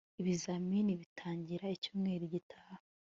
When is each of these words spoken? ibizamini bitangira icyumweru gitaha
ibizamini 0.21 0.91
bitangira 1.01 1.65
icyumweru 1.75 2.23
gitaha 2.33 2.75